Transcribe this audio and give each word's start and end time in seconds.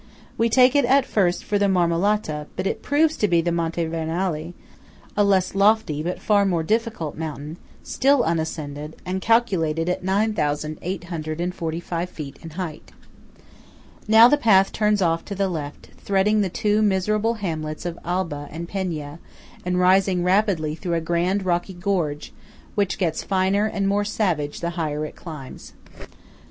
We 0.35 0.49
take 0.49 0.75
it 0.75 0.85
at 0.85 1.05
first 1.05 1.43
for 1.43 1.59
the 1.59 1.67
Marmolata; 1.69 2.47
but 2.55 2.65
it 2.65 2.81
proves 2.81 3.15
to 3.17 3.27
be 3.27 3.39
the 3.39 3.51
Monte 3.51 3.85
Vernale, 3.85 4.55
a 5.15 5.23
less 5.23 5.53
lofty 5.53 6.01
but 6.01 6.19
far 6.19 6.43
more 6.43 6.63
difficult 6.63 7.15
mountain, 7.15 7.57
still 7.83 8.23
unascended, 8.23 8.95
and 9.05 9.21
calculated 9.21 9.87
at 9.89 10.03
9,845 10.03 12.09
feet 12.09 12.39
in 12.41 12.49
height. 12.49 12.91
Now 14.07 14.27
the 14.27 14.37
path 14.37 14.71
turns 14.71 15.03
off 15.03 15.23
to 15.25 15.35
the 15.35 15.47
left, 15.47 15.91
threading 15.99 16.41
the 16.41 16.49
two 16.49 16.81
miserable 16.81 17.35
hamlets 17.35 17.85
of 17.85 17.99
Alba 18.03 18.47
and 18.49 18.67
Penia, 18.67 19.19
and 19.63 19.79
rising 19.79 20.23
rapidly 20.23 20.73
through 20.73 20.95
a 20.95 20.99
grand 21.01 21.45
rocky 21.45 21.75
gorge 21.75 22.33
which 22.73 22.97
gets 22.97 23.21
finer 23.21 23.67
and 23.67 23.87
more 23.87 24.03
savage 24.03 24.61
the 24.61 24.71
higher 24.71 25.05
it 25.05 25.15
climbs. 25.15 25.73